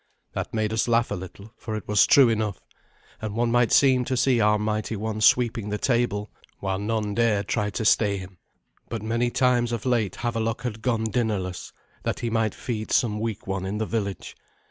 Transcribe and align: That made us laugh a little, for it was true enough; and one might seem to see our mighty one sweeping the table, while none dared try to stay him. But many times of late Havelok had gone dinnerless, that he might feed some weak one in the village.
That 0.33 0.51
made 0.51 0.73
us 0.73 0.87
laugh 0.87 1.11
a 1.11 1.15
little, 1.15 1.53
for 1.57 1.75
it 1.75 1.87
was 1.87 2.07
true 2.07 2.27
enough; 2.29 2.59
and 3.21 3.35
one 3.35 3.51
might 3.51 3.71
seem 3.71 4.03
to 4.05 4.17
see 4.17 4.41
our 4.41 4.57
mighty 4.57 4.95
one 4.95 5.21
sweeping 5.21 5.69
the 5.69 5.77
table, 5.77 6.31
while 6.57 6.79
none 6.79 7.13
dared 7.13 7.47
try 7.47 7.69
to 7.69 7.85
stay 7.85 8.17
him. 8.17 8.39
But 8.89 9.03
many 9.03 9.29
times 9.29 9.71
of 9.71 9.85
late 9.85 10.15
Havelok 10.15 10.63
had 10.63 10.81
gone 10.81 11.03
dinnerless, 11.03 11.71
that 12.01 12.21
he 12.21 12.31
might 12.31 12.55
feed 12.55 12.89
some 12.89 13.19
weak 13.19 13.45
one 13.45 13.63
in 13.63 13.77
the 13.77 13.85
village. 13.85 14.35